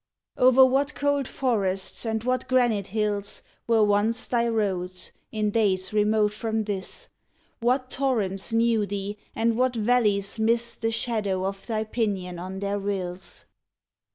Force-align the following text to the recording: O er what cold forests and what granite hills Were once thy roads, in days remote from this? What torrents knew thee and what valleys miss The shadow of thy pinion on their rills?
O 0.35 0.47
er 0.47 0.65
what 0.65 0.95
cold 0.95 1.27
forests 1.27 2.07
and 2.07 2.23
what 2.23 2.47
granite 2.47 2.87
hills 2.87 3.43
Were 3.67 3.83
once 3.83 4.27
thy 4.27 4.47
roads, 4.47 5.11
in 5.31 5.51
days 5.51 5.93
remote 5.93 6.33
from 6.33 6.63
this? 6.63 7.07
What 7.59 7.91
torrents 7.91 8.51
knew 8.51 8.87
thee 8.87 9.19
and 9.35 9.55
what 9.59 9.75
valleys 9.75 10.39
miss 10.39 10.73
The 10.75 10.89
shadow 10.89 11.45
of 11.45 11.67
thy 11.67 11.83
pinion 11.83 12.39
on 12.39 12.57
their 12.61 12.79
rills? 12.79 13.45